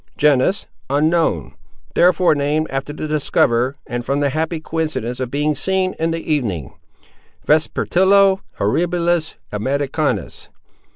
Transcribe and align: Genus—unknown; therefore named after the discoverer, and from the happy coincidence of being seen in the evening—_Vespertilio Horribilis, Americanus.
Genus—unknown; 0.17 1.53
therefore 1.93 2.33
named 2.33 2.65
after 2.71 2.91
the 2.91 3.07
discoverer, 3.07 3.75
and 3.85 4.03
from 4.03 4.19
the 4.19 4.31
happy 4.31 4.59
coincidence 4.59 5.19
of 5.19 5.29
being 5.29 5.53
seen 5.53 5.93
in 5.99 6.09
the 6.09 6.33
evening—_Vespertilio 6.33 8.39
Horribilis, 8.57 9.35
Americanus. 9.51 10.49